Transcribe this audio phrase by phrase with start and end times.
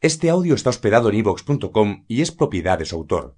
[0.00, 3.34] Este audio está hospedado en ivox.com y es propiedad de su autor.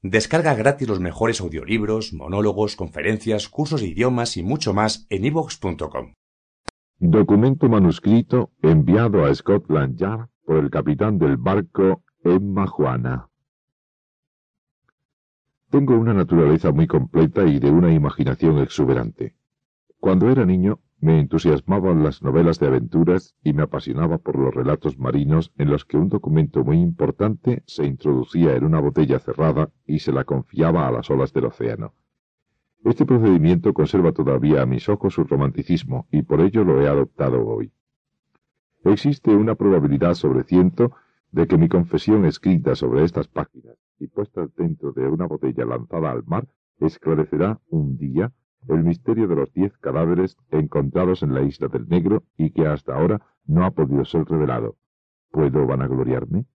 [0.00, 6.14] Descarga gratis los mejores audiolibros, monólogos, conferencias, cursos de idiomas y mucho más en ivox.com.
[7.00, 13.28] Documento manuscrito enviado a Scotland Yard por el capitán del barco Emma Juana.
[15.68, 19.34] Tengo una naturaleza muy completa y de una imaginación exuberante.
[19.98, 24.98] Cuando era niño me entusiasmaban las novelas de aventuras y me apasionaba por los relatos
[24.98, 30.00] marinos en los que un documento muy importante se introducía en una botella cerrada y
[30.00, 31.94] se la confiaba a las olas del océano.
[32.84, 37.46] Este procedimiento conserva todavía a mis ojos su romanticismo y por ello lo he adoptado
[37.46, 37.72] hoy.
[38.84, 40.92] Existe una probabilidad sobre ciento
[41.30, 46.10] de que mi confesión escrita sobre estas páginas y puesta dentro de una botella lanzada
[46.10, 46.48] al mar
[46.80, 48.32] esclarecerá un día
[48.66, 52.94] el misterio de los diez cadáveres encontrados en la isla del Negro y que hasta
[52.94, 54.76] ahora no ha podido ser revelado.
[55.30, 56.46] ¿Puedo vanagloriarme?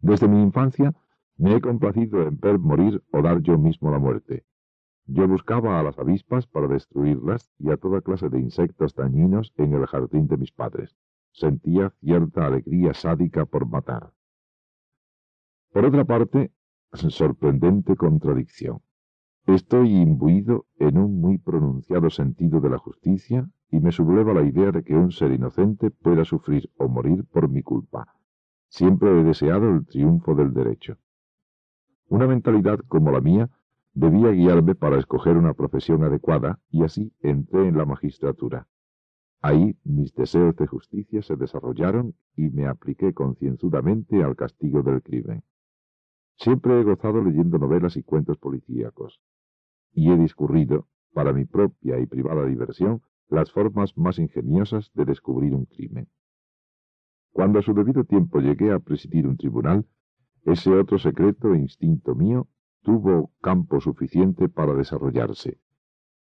[0.00, 0.94] Desde mi infancia
[1.36, 4.44] me he complacido en ver morir o dar yo mismo la muerte.
[5.06, 9.74] Yo buscaba a las avispas para destruirlas y a toda clase de insectos dañinos en
[9.74, 10.96] el jardín de mis padres.
[11.32, 14.12] Sentía cierta alegría sádica por matar.
[15.72, 16.52] Por otra parte,
[16.92, 18.82] sorprendente contradicción.
[19.46, 24.70] Estoy imbuido en un muy pronunciado sentido de la justicia y me subleva la idea
[24.70, 28.14] de que un ser inocente pueda sufrir o morir por mi culpa.
[28.68, 30.96] Siempre he deseado el triunfo del derecho.
[32.08, 33.50] Una mentalidad como la mía
[33.94, 38.68] debía guiarme para escoger una profesión adecuada y así entré en la magistratura.
[39.40, 45.42] Ahí mis deseos de justicia se desarrollaron y me apliqué concienzudamente al castigo del crimen.
[46.36, 49.20] Siempre he gozado leyendo novelas y cuentos policíacos
[49.92, 55.54] y he discurrido, para mi propia y privada diversión, las formas más ingeniosas de descubrir
[55.54, 56.08] un crimen.
[57.32, 59.86] Cuando a su debido tiempo llegué a presidir un tribunal,
[60.44, 62.48] ese otro secreto instinto mío
[62.82, 65.58] tuvo campo suficiente para desarrollarse.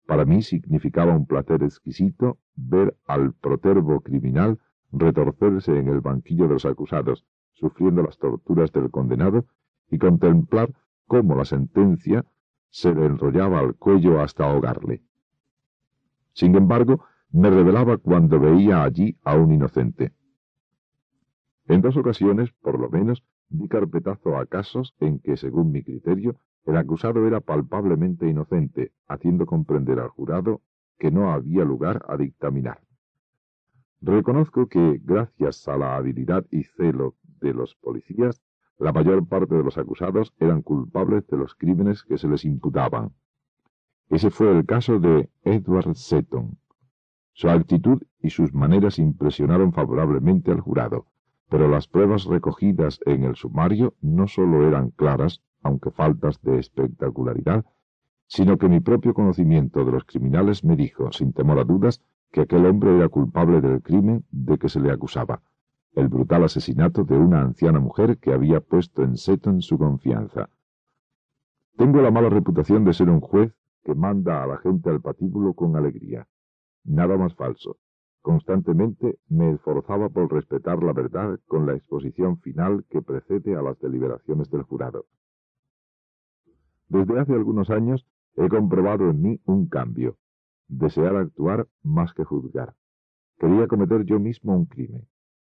[0.05, 4.59] Para mí significaba un placer exquisito ver al protervo criminal
[4.91, 9.45] retorcerse en el banquillo de los acusados, sufriendo las torturas del condenado,
[9.91, 10.73] y contemplar
[11.07, 12.25] cómo la sentencia
[12.69, 15.01] se le enrollaba al cuello hasta ahogarle.
[16.33, 20.13] Sin embargo, me revelaba cuando veía allí a un inocente.
[21.67, 26.35] En dos ocasiones, por lo menos, di carpetazo a casos en que, según mi criterio,
[26.65, 30.61] el acusado era palpablemente inocente, haciendo comprender al jurado
[30.97, 32.79] que no había lugar a dictaminar.
[34.01, 38.41] Reconozco que, gracias a la habilidad y celo de los policías,
[38.79, 43.11] la mayor parte de los acusados eran culpables de los crímenes que se les imputaban.
[44.09, 46.57] Ese fue el caso de Edward Seton.
[47.33, 51.07] Su actitud y sus maneras impresionaron favorablemente al jurado,
[51.49, 57.65] pero las pruebas recogidas en el sumario no sólo eran claras, aunque faltas de espectacularidad,
[58.27, 62.01] sino que mi propio conocimiento de los criminales me dijo, sin temor a dudas,
[62.31, 65.41] que aquel hombre era culpable del crimen de que se le acusaba
[65.99, 70.49] el brutal asesinato de una anciana mujer que había puesto en Seton su confianza.
[71.77, 75.53] Tengo la mala reputación de ser un juez que manda a la gente al patíbulo
[75.53, 76.27] con alegría.
[76.83, 77.77] Nada más falso.
[78.21, 83.79] Constantemente me esforzaba por respetar la verdad con la exposición final que precede a las
[83.79, 85.05] deliberaciones del jurado.
[86.87, 88.05] Desde hace algunos años
[88.35, 90.17] he comprobado en mí un cambio,
[90.67, 92.75] desear actuar más que juzgar.
[93.37, 95.07] Quería cometer yo mismo un crimen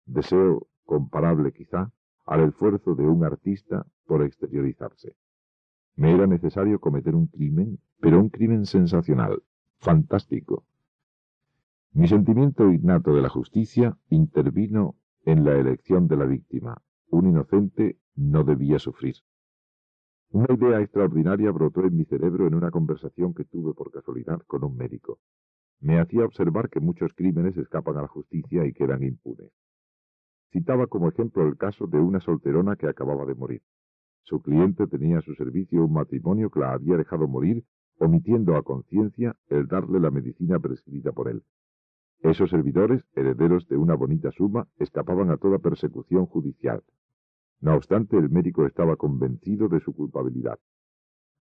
[0.08, 1.92] deseo comparable quizá
[2.26, 5.16] al esfuerzo de un artista por exteriorizarse.
[5.96, 9.42] Me era necesario cometer un crimen, pero un crimen sensacional,
[9.78, 10.64] fantástico.
[11.92, 16.82] Mi sentimiento innato de la justicia intervino en la elección de la víctima.
[17.10, 19.16] Un inocente no debía sufrir.
[20.30, 24.64] Una idea extraordinaria brotó en mi cerebro en una conversación que tuve por casualidad con
[24.64, 25.18] un médico.
[25.80, 29.50] Me hacía observar que muchos crímenes escapan a la justicia y quedan impunes.
[30.50, 33.62] Citaba como ejemplo el caso de una solterona que acababa de morir.
[34.22, 37.64] Su cliente tenía a su servicio un matrimonio que la había dejado morir,
[37.98, 41.42] omitiendo a conciencia el darle la medicina prescrita por él.
[42.20, 46.82] Esos servidores, herederos de una bonita suma, escapaban a toda persecución judicial.
[47.60, 50.58] No obstante, el médico estaba convencido de su culpabilidad.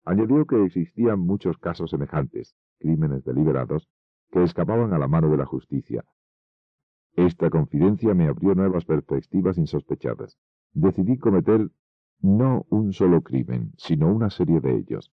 [0.04, 3.88] Añadió que existían muchos casos semejantes, crímenes deliberados,
[4.30, 6.04] que escapaban a la mano de la justicia,
[7.14, 10.38] esta confidencia me abrió nuevas perspectivas insospechadas.
[10.72, 11.70] Decidí cometer
[12.20, 15.12] no un solo crimen, sino una serie de ellos.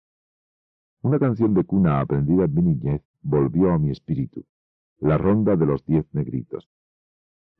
[1.02, 4.44] Una canción de cuna aprendida en mi niñez volvió a mi espíritu,
[5.00, 6.68] la ronda de los diez negritos.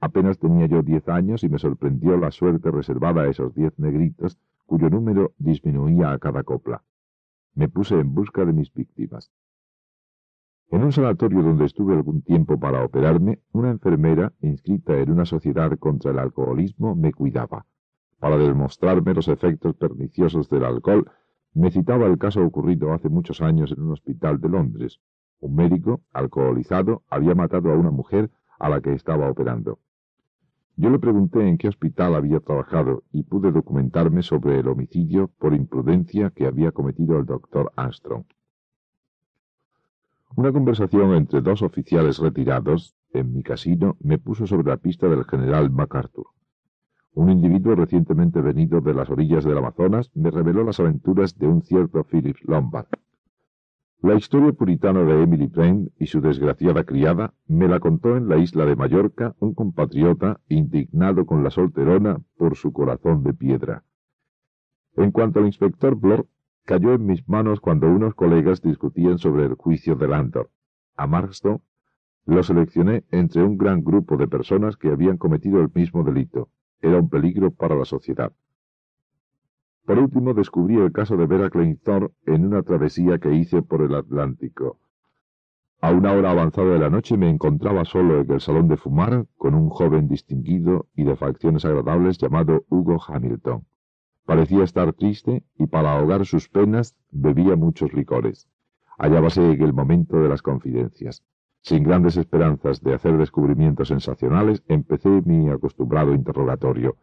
[0.01, 4.39] Apenas tenía yo diez años y me sorprendió la suerte reservada a esos diez negritos,
[4.67, 6.85] cuyo número disminuía a cada copla.
[7.55, 9.33] Me puse en busca de mis víctimas.
[10.71, 15.71] En un sanatorio donde estuve algún tiempo para operarme, una enfermera, inscrita en una sociedad
[15.79, 17.65] contra el alcoholismo, me cuidaba.
[18.19, 21.11] Para demostrarme los efectos perniciosos del alcohol,
[21.55, 25.01] me citaba el caso ocurrido hace muchos años en un hospital de Londres.
[25.41, 29.79] Un médico, alcoholizado, había matado a una mujer a la que estaba operando.
[30.77, 35.55] Yo le pregunté en qué hospital había trabajado y pude documentarme sobre el homicidio por
[35.55, 38.25] imprudencia que había cometido el doctor Armstrong.
[40.37, 45.25] Una conversación entre dos oficiales retirados en mi casino me puso sobre la pista del
[45.25, 46.27] general MacArthur.
[47.15, 51.63] Un individuo recientemente venido de las orillas del Amazonas me reveló las aventuras de un
[51.63, 52.87] cierto Philip Lombard.
[54.01, 58.37] La historia puritana de Emily Brain y su desgraciada criada me la contó en la
[58.37, 63.83] isla de Mallorca un compatriota indignado con la solterona por su corazón de piedra.
[64.97, 66.29] En cuanto al inspector Blor,
[66.69, 70.51] cayó en mis manos cuando unos colegas discutían sobre el juicio de Landor.
[70.97, 71.63] A Marston
[72.27, 76.51] lo seleccioné entre un gran grupo de personas que habían cometido el mismo delito.
[76.83, 78.35] Era un peligro para la sociedad.
[79.87, 83.95] Por último, descubrí el caso de Vera Kleinthor en una travesía que hice por el
[83.95, 84.79] Atlántico.
[85.81, 89.25] A una hora avanzada de la noche me encontraba solo en el salón de fumar
[89.39, 93.65] con un joven distinguido y de facciones agradables llamado Hugo Hamilton.
[94.29, 98.47] Parecía estar triste y para ahogar sus penas bebía muchos licores.
[98.99, 101.25] Hallábase en el momento de las confidencias.
[101.63, 106.99] Sin grandes esperanzas de hacer descubrimientos sensacionales, empecé mi acostumbrado interrogatorio.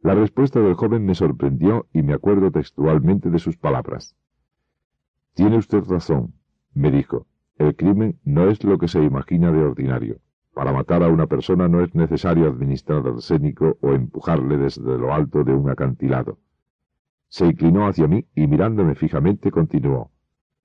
[0.00, 4.16] La respuesta del joven me sorprendió y me acuerdo textualmente de sus palabras.
[5.34, 6.32] Tiene usted razón,
[6.72, 7.26] me dijo.
[7.58, 10.16] El crimen no es lo que se imagina de ordinario.
[10.54, 15.44] Para matar a una persona no es necesario administrar arsénico o empujarle desde lo alto
[15.44, 16.38] de un acantilado.
[17.28, 20.10] Se inclinó hacia mí y mirándome fijamente continuó.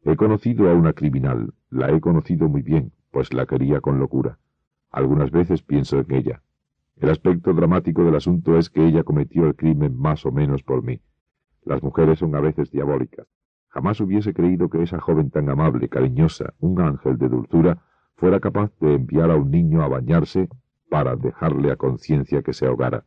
[0.03, 4.39] He conocido a una criminal, la he conocido muy bien, pues la quería con locura.
[4.91, 6.41] Algunas veces pienso en ella.
[6.97, 10.83] El aspecto dramático del asunto es que ella cometió el crimen más o menos por
[10.83, 10.99] mí.
[11.63, 13.27] Las mujeres son a veces diabólicas.
[13.69, 17.83] Jamás hubiese creído que esa joven tan amable, cariñosa, un ángel de dulzura,
[18.17, 20.49] fuera capaz de enviar a un niño a bañarse
[20.89, 23.05] para dejarle a conciencia que se ahogara.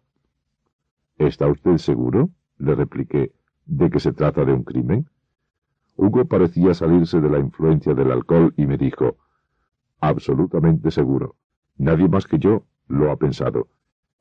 [1.18, 2.30] ¿Está usted seguro?
[2.58, 3.32] le repliqué,
[3.66, 5.08] de que se trata de un crimen.
[5.96, 9.16] Hugo parecía salirse de la influencia del alcohol y me dijo,
[10.00, 11.36] absolutamente seguro.
[11.76, 13.68] Nadie más que yo lo ha pensado.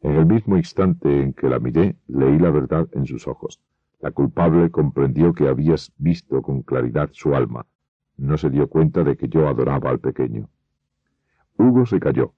[0.01, 3.59] En el mismo instante en que la miré, leí la verdad en sus ojos.
[3.99, 7.65] La culpable comprendió que habías visto con claridad su alma.
[8.15, 10.49] No se dio cuenta de que yo adoraba al pequeño.
[11.59, 12.33] Hugo se calló,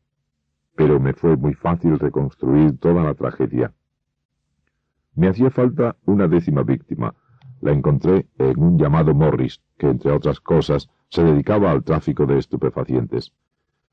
[0.75, 3.71] pero me fue muy fácil reconstruir toda la tragedia.
[5.13, 7.13] Me hacía falta una décima víctima.
[7.61, 12.39] La encontré en un llamado Morris, que entre otras cosas se dedicaba al tráfico de
[12.39, 13.31] estupefacientes.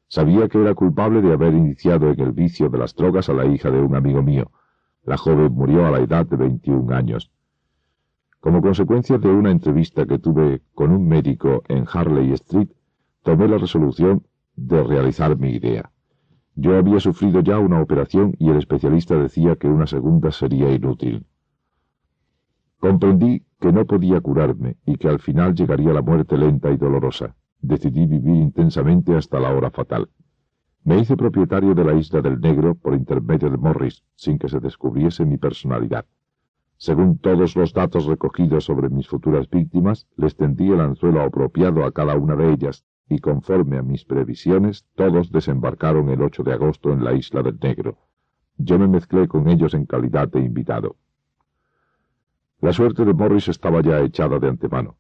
[0.09, 3.45] Sabía que era culpable de haber iniciado en el vicio de las drogas a la
[3.45, 4.51] hija de un amigo mío.
[5.03, 7.31] La joven murió a la edad de 21 años.
[8.41, 12.71] Como consecuencia de una entrevista que tuve con un médico en Harley Street,
[13.23, 14.23] tomé la resolución
[14.67, 15.91] de realizar mi idea.
[16.55, 21.25] Yo había sufrido ya una operación y el especialista decía que una segunda sería inútil.
[22.81, 27.37] Comprendí que no podía curarme y que al final llegaría la muerte lenta y dolorosa.
[27.61, 30.09] Decidí vivir intensamente hasta la hora fatal.
[30.85, 34.61] Me hice propietario de la isla del Negro por intermedio de Morris, sin que se
[34.61, 36.07] descubriese mi personalidad.
[36.77, 41.93] Según todos los datos recogidos sobre mis futuras víctimas, les tendí el anzuelo apropiado a
[41.93, 46.93] cada una de ellas, y conforme a mis previsiones, todos desembarcaron el 8 de agosto
[46.93, 47.99] en la isla del Negro.
[48.59, 50.97] Yo me mezclé con ellos en calidad de invitado.
[52.61, 54.97] La suerte de Morris estaba ya echada de antemano.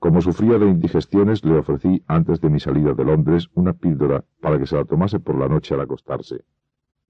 [0.00, 4.58] Como sufría de indigestiones, le ofrecí antes de mi salida de Londres una píldora para
[4.58, 6.44] que se la tomase por la noche al acostarse.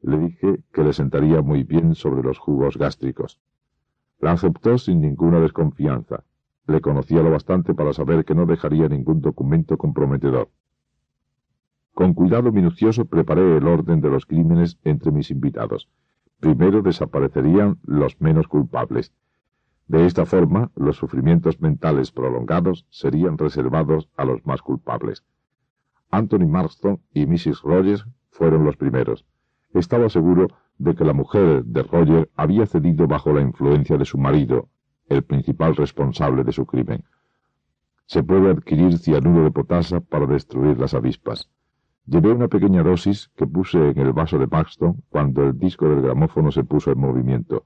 [0.02, 3.40] Le dije que le sentaría muy bien sobre los jugos gástricos.
[4.18, 6.24] La aceptó sin ninguna desconfianza,
[6.66, 10.50] le conocía lo bastante para saber que no dejaría ningún documento comprometedor.
[11.94, 15.88] Con cuidado minucioso preparé el orden de los crímenes entre mis invitados.
[16.40, 19.12] Primero desaparecerían los menos culpables.
[19.88, 25.24] De esta forma, los sufrimientos mentales prolongados serían reservados a los más culpables.
[26.10, 27.62] Anthony Marston y Mrs.
[27.62, 29.26] Rogers fueron los primeros.
[29.74, 34.18] Estaba seguro de que la mujer de Roger había cedido bajo la influencia de su
[34.18, 34.68] marido,
[35.12, 37.04] el principal responsable de su crimen.
[38.06, 41.48] Se puede adquirir cianuro de potasa para destruir las avispas.
[42.06, 46.02] Llevé una pequeña dosis que puse en el vaso de Paxton cuando el disco del
[46.02, 47.64] gramófono se puso en movimiento.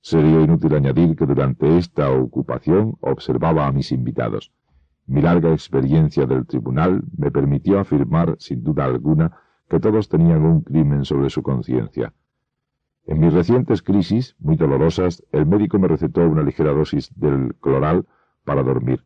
[0.00, 4.52] Sería inútil añadir que durante esta ocupación observaba a mis invitados.
[5.06, 9.32] Mi larga experiencia del tribunal me permitió afirmar, sin duda alguna,
[9.68, 12.12] que todos tenían un crimen sobre su conciencia.
[13.08, 18.06] En mis recientes crisis, muy dolorosas, el médico me recetó una ligera dosis del cloral
[18.44, 19.02] para dormir.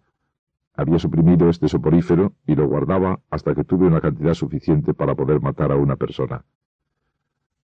[0.74, 5.40] Había suprimido este soporífero y lo guardaba hasta que tuve una cantidad suficiente para poder
[5.40, 6.44] matar a una persona.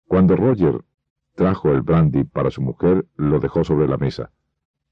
[0.08, 0.82] Cuando Roger
[1.34, 4.30] trajo el brandy para su mujer, lo dejó sobre la mesa.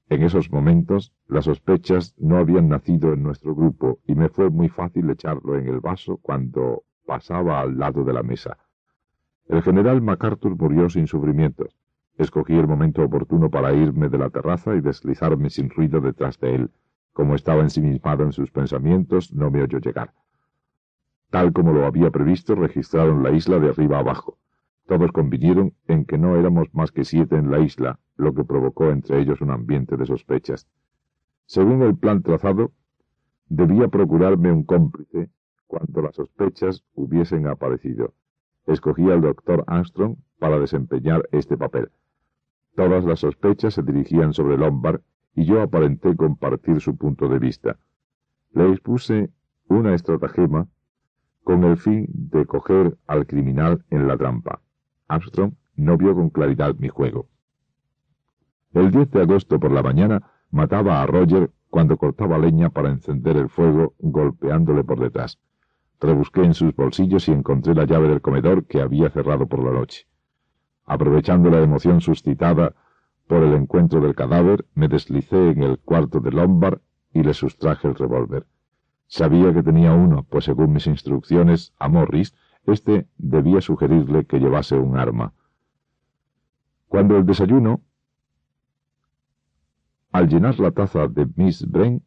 [0.09, 4.69] En esos momentos, las sospechas no habían nacido en nuestro grupo y me fue muy
[4.69, 8.59] fácil echarlo en el vaso cuando pasaba al lado de la mesa.
[9.51, 11.75] El general MacArthur murió sin sufrimientos.
[12.17, 16.55] Escogí el momento oportuno para irme de la terraza y deslizarme sin ruido detrás de
[16.55, 16.71] él.
[17.11, 20.13] Como estaba ensimismado en sus pensamientos, no me oyó llegar.
[21.31, 24.37] Tal como lo había previsto, registraron la isla de arriba abajo.
[24.87, 28.89] Todos convinieron en que no éramos más que siete en la isla, lo que provocó
[28.89, 30.65] entre ellos un ambiente de sospechas.
[31.45, 32.71] Según el plan trazado,
[33.49, 35.29] debía procurarme un cómplice
[35.67, 38.13] cuando las sospechas hubiesen aparecido.
[38.65, 41.91] Escogí al doctor Armstrong para desempeñar este papel.
[42.75, 45.01] Todas las sospechas se dirigían sobre Lombard
[45.35, 47.77] y yo aparenté compartir su punto de vista.
[48.53, 49.29] Le expuse
[49.67, 50.67] una estratagema
[51.43, 54.61] con el fin de coger al criminal en la trampa.
[55.07, 57.27] Armstrong no vio con claridad mi juego.
[58.73, 63.37] El 10 de agosto por la mañana mataba a Roger cuando cortaba leña para encender
[63.37, 65.39] el fuego golpeándole por detrás.
[66.01, 69.71] Rebusqué en sus bolsillos y encontré la llave del comedor que había cerrado por la
[69.71, 70.07] noche.
[70.83, 72.73] Aprovechando la emoción suscitada
[73.27, 76.81] por el encuentro del cadáver, me deslicé en el cuarto de Lombard
[77.13, 78.47] y le sustraje el revólver.
[79.05, 82.33] Sabía que tenía uno, pues según mis instrucciones a Morris,
[82.65, 85.33] éste debía sugerirle que llevase un arma.
[86.87, 87.81] Cuando el desayuno,
[90.11, 92.03] al llenar la taza de Miss Brain,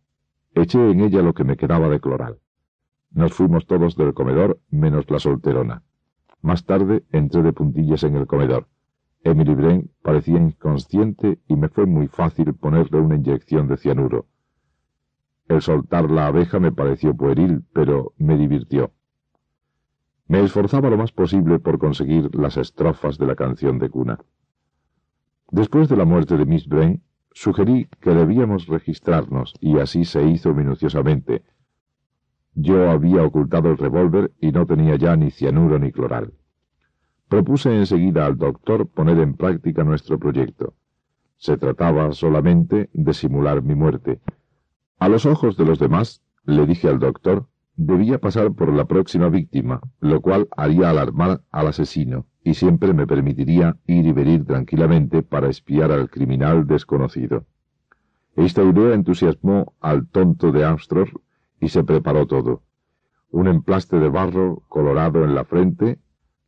[0.53, 2.41] eché en ella lo que me quedaba de cloral.
[3.15, 5.83] Nos fuimos todos del comedor, menos la solterona.
[6.43, 8.67] Más tarde entré de puntillas en el comedor.
[9.23, 14.27] Emily Brain parecía inconsciente y me fue muy fácil ponerle una inyección de cianuro.
[15.49, 18.93] El soltar la abeja me pareció pueril, pero me divirtió.
[20.27, 24.19] Me esforzaba lo más posible por conseguir las estrofas de la canción de cuna.
[25.51, 27.03] Después de la muerte de Miss Brain,
[27.33, 31.45] sugerí que debíamos registrarnos, y así se hizo minuciosamente.
[32.55, 36.33] Yo había ocultado el revólver y no tenía ya ni cianuro ni cloral.
[37.29, 40.75] Propuse enseguida al doctor poner en práctica nuestro proyecto.
[41.37, 44.21] Se trataba solamente de simular mi muerte.
[44.99, 49.29] A los ojos de los demás, le dije al doctor, debía pasar por la próxima
[49.29, 55.23] víctima, lo cual haría alarmar al asesino, y siempre me permitiría ir y venir tranquilamente
[55.23, 57.47] para espiar al criminal desconocido.
[58.37, 61.09] Esta idea entusiasmó al tonto de Armstrong
[61.65, 62.63] y se preparó todo.
[63.31, 65.99] Un emplaste de barro colorado en la frente,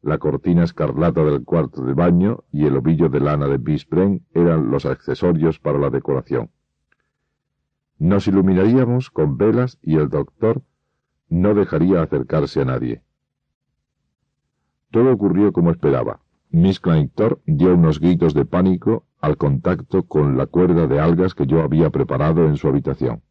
[0.03, 4.71] la cortina escarlata del cuarto de baño y el ovillo de lana de Bisbren eran
[4.71, 6.51] los accesorios para la decoración.
[7.99, 10.61] Nos iluminaríamos con velas y el doctor
[11.31, 13.03] no dejaría acercarse a nadie.
[14.91, 16.21] Todo ocurrió como esperaba.
[16.51, 21.47] Miss Claytor dio unos gritos de pánico al contacto con la cuerda de algas que
[21.47, 23.23] yo había preparado en su habitación.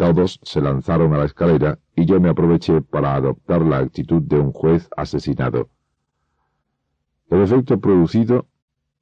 [0.00, 4.38] Todos se lanzaron a la escalera y yo me aproveché para adoptar la actitud de
[4.38, 5.68] un juez asesinado.
[7.28, 8.46] El efecto producido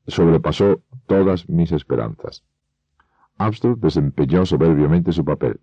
[0.09, 2.43] sobrepasó todas mis esperanzas.
[3.37, 5.61] Armstrong desempeñó soberbiamente su papel.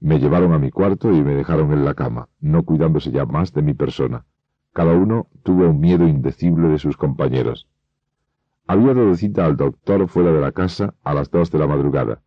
[0.00, 3.52] Me llevaron a mi cuarto y me dejaron en la cama, no cuidándose ya más
[3.52, 4.24] de mi persona.
[4.72, 7.68] Cada uno tuvo un miedo indecible de sus compañeros.
[8.66, 12.22] Había dado cita al doctor fuera de la casa a las dos de la madrugada.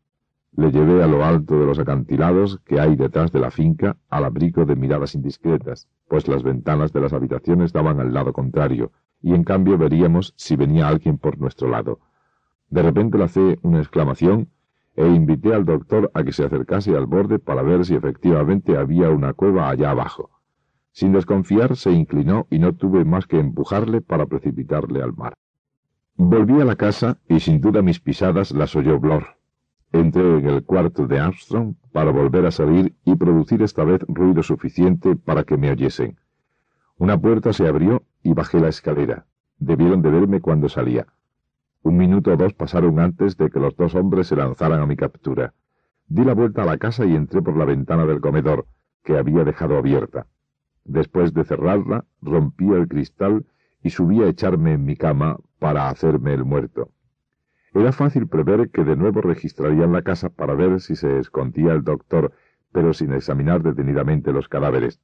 [0.55, 4.25] Le llevé a lo alto de los acantilados que hay detrás de la finca al
[4.25, 8.91] abrigo de miradas indiscretas, pues las ventanas de las habitaciones daban al lado contrario,
[9.21, 11.99] y en cambio veríamos si venía alguien por nuestro lado.
[12.69, 14.49] De repente lancé una exclamación
[14.95, 19.09] e invité al doctor a que se acercase al borde para ver si efectivamente había
[19.09, 20.29] una cueva allá abajo.
[20.91, 25.33] Sin desconfiar, se inclinó y no tuve más que empujarle para precipitarle al mar.
[26.15, 29.42] Volví a la casa y sin duda mis pisadas las oyó Blor.
[29.93, 34.41] Entré en el cuarto de Armstrong para volver a salir y producir esta vez ruido
[34.41, 36.17] suficiente para que me oyesen.
[36.97, 39.27] Una puerta se abrió y bajé la escalera.
[39.59, 41.05] Debieron de verme cuando salía.
[41.83, 44.95] Un minuto o dos pasaron antes de que los dos hombres se lanzaran a mi
[44.95, 45.53] captura.
[46.07, 48.65] Di la vuelta a la casa y entré por la ventana del comedor,
[49.03, 50.25] que había dejado abierta.
[50.85, 53.45] Después de cerrarla, rompía el cristal
[53.83, 56.89] y subí a echarme en mi cama para hacerme el muerto.
[57.73, 61.83] Era fácil prever que de nuevo registrarían la casa para ver si se escondía el
[61.83, 62.31] doctor,
[62.71, 64.99] pero sin examinar detenidamente los cadáveres.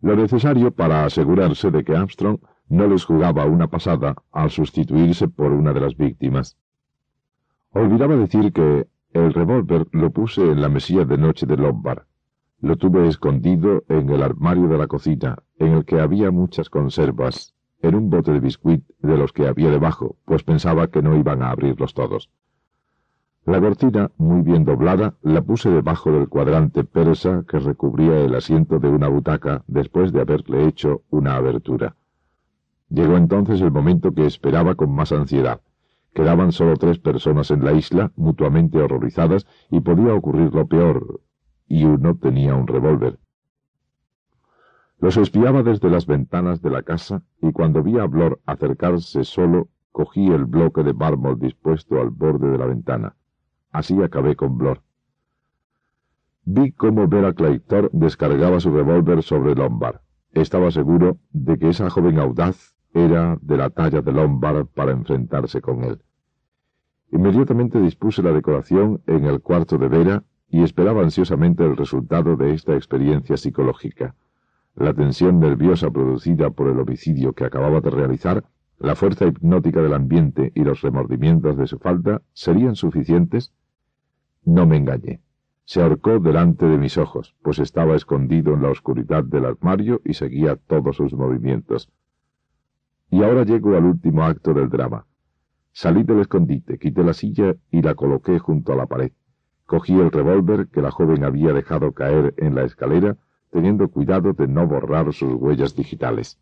[0.00, 5.52] Lo necesario para asegurarse de que Armstrong no les jugaba una pasada al sustituirse por
[5.52, 6.56] una de las víctimas.
[7.70, 12.04] Olvidaba decir que el revólver lo puse en la mesilla de noche de Lombard.
[12.60, 17.55] Lo tuve escondido en el armario de la cocina, en el que había muchas conservas,
[17.88, 21.42] en un bote de biscuit de los que había debajo, pues pensaba que no iban
[21.42, 22.30] a abrirlos todos.
[23.46, 28.80] La cortina, muy bien doblada, la puse debajo del cuadrante persa que recubría el asiento
[28.80, 31.94] de una butaca después de haberle hecho una abertura.
[32.88, 35.60] Llegó entonces el momento que esperaba con más ansiedad.
[36.12, 41.20] Quedaban solo tres personas en la isla, mutuamente horrorizadas, y podía ocurrir lo peor,
[41.68, 43.18] y uno tenía un revólver.
[44.98, 49.68] Los espiaba desde las ventanas de la casa y cuando vi a Blor acercarse solo,
[49.92, 53.16] cogí el bloque de mármol dispuesto al borde de la ventana.
[53.72, 54.80] Así acabé con Blor.
[56.44, 60.00] Vi cómo Vera Claytor descargaba su revólver sobre Lombard.
[60.32, 65.60] Estaba seguro de que esa joven audaz era de la talla de Lombard para enfrentarse
[65.60, 66.00] con él.
[67.12, 72.54] Inmediatamente dispuse la decoración en el cuarto de Vera y esperaba ansiosamente el resultado de
[72.54, 74.14] esta experiencia psicológica.
[74.76, 78.44] La tensión nerviosa producida por el homicidio que acababa de realizar,
[78.78, 83.54] la fuerza hipnótica del ambiente y los remordimientos de su falta serían suficientes.
[84.44, 85.22] No me engañé.
[85.64, 90.12] Se ahorcó delante de mis ojos, pues estaba escondido en la oscuridad del armario y
[90.12, 91.90] seguía todos sus movimientos.
[93.10, 95.06] Y ahora llego al último acto del drama.
[95.72, 99.12] Salí del escondite, quité la silla y la coloqué junto a la pared.
[99.64, 103.16] Cogí el revólver que la joven había dejado caer en la escalera
[103.56, 106.38] teniendo cuidado de no borrar sus huellas digitales.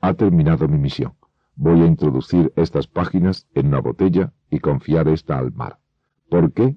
[0.00, 1.12] Ha terminado mi misión.
[1.54, 5.78] Voy a introducir estas páginas en una botella y confiar esta al mar.
[6.28, 6.76] ¿Por qué?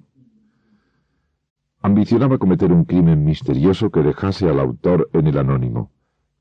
[1.82, 5.90] Ambicionaba cometer un crimen misterioso que dejase al autor en el anónimo.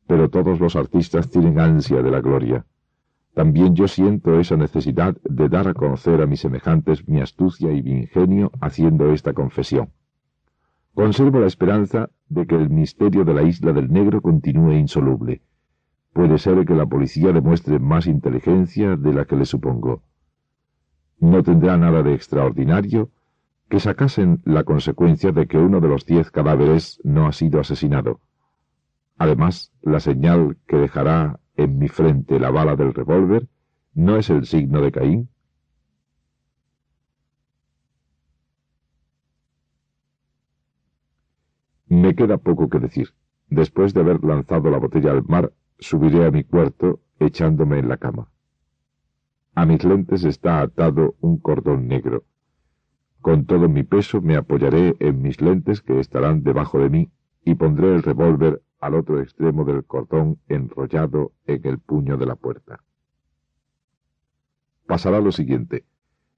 [0.05, 2.67] Pero todos los artistas tienen ansia de la gloria.
[3.33, 7.81] También yo siento esa necesidad de dar a conocer a mis semejantes mi astucia y
[7.81, 9.89] mi ingenio haciendo esta confesión.
[10.97, 15.43] Conservo la esperanza de que el misterio de la isla del negro continúe insoluble.
[16.11, 20.01] Puede ser que la policía demuestre más inteligencia de la que le supongo.
[21.19, 23.11] No tendrá nada de extraordinario
[23.69, 28.19] que sacasen la consecuencia de que uno de los diez cadáveres no ha sido asesinado.
[29.19, 33.47] Además, la señal que dejará en mi frente la bala del revólver
[33.93, 35.29] no es el signo de Caín.
[42.01, 43.15] Me queda poco que decir.
[43.49, 47.97] Después de haber lanzado la botella al mar, subiré a mi cuarto echándome en la
[47.97, 48.29] cama.
[49.55, 52.23] A mis lentes está atado un cordón negro.
[53.19, 57.09] Con todo mi peso me apoyaré en mis lentes que estarán debajo de mí
[57.43, 62.35] y pondré el revólver al otro extremo del cordón enrollado en el puño de la
[62.35, 62.83] puerta.
[64.85, 65.83] Pasará lo siguiente.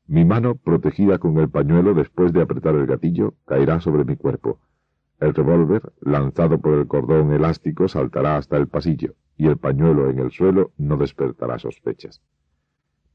[0.08, 4.62] Mi mano, protegida con el pañuelo después de apretar el gatillo, caerá sobre mi cuerpo.
[5.20, 10.20] El revólver, lanzado por el cordón elástico, saltará hasta el pasillo, y el pañuelo en
[10.20, 12.22] el suelo no despertará sospechas.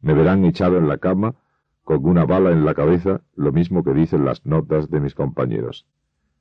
[0.02, 1.34] Me verán echado en la cama,
[1.82, 5.86] con una bala en la cabeza, lo mismo que dicen las notas de mis compañeros.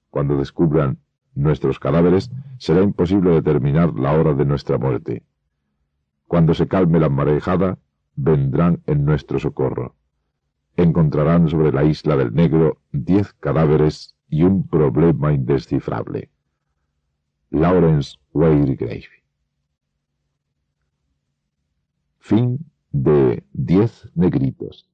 [0.09, 0.99] Cuando descubran
[1.33, 5.23] nuestros cadáveres, será imposible determinar la hora de nuestra muerte.
[6.27, 7.77] Cuando se calme la marejada,
[8.15, 9.95] vendrán en nuestro socorro.
[10.75, 16.29] Encontrarán sobre la isla del negro diez cadáveres y un problema indescifrable.
[17.51, 19.23] Lawrence Waygrave.
[22.19, 22.57] Fin
[22.91, 24.89] de Diez Negritos.